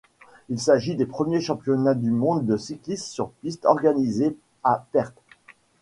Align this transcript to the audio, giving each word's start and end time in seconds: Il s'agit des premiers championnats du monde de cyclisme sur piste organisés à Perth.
Il 0.49 0.59
s'agit 0.59 0.95
des 0.95 1.05
premiers 1.05 1.41
championnats 1.41 1.93
du 1.93 2.09
monde 2.09 2.43
de 2.47 2.57
cyclisme 2.57 3.05
sur 3.05 3.29
piste 3.33 3.65
organisés 3.65 4.35
à 4.63 4.83
Perth. 4.91 5.13